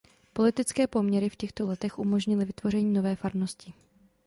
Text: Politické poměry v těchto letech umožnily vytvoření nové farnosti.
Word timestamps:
Politické 0.33 0.87
poměry 0.87 1.29
v 1.29 1.35
těchto 1.35 1.65
letech 1.67 1.99
umožnily 1.99 2.45
vytvoření 2.45 2.93
nové 2.93 3.15
farnosti. 3.15 3.73